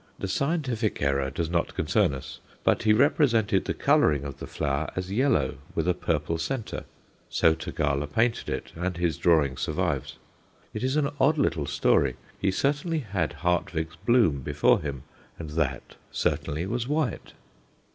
The 0.17 0.27
scientific 0.27 0.99
error 0.99 1.29
does 1.29 1.47
not 1.47 1.75
concern 1.75 2.15
us, 2.15 2.39
but 2.63 2.81
he 2.81 2.91
represented 2.91 3.65
the 3.65 3.75
colouring 3.75 4.23
of 4.23 4.39
the 4.39 4.47
flower 4.47 4.89
as 4.95 5.11
yellow 5.11 5.57
with 5.75 5.87
a 5.87 5.93
purple 5.93 6.39
centre. 6.39 6.85
So 7.29 7.53
Tagala 7.53 8.07
painted 8.07 8.49
it, 8.49 8.71
and 8.75 8.97
his 8.97 9.19
drawing 9.19 9.57
survives. 9.57 10.17
It 10.73 10.81
is 10.83 10.95
an 10.95 11.11
odd 11.19 11.37
little 11.37 11.67
story. 11.67 12.15
He 12.39 12.49
certainly 12.49 13.01
had 13.01 13.33
Hartweg's 13.43 13.95
bloom 13.97 14.39
before 14.41 14.81
him, 14.81 15.03
and 15.37 15.51
that 15.51 15.97
certainly 16.09 16.65
was 16.65 16.87
white. 16.87 17.33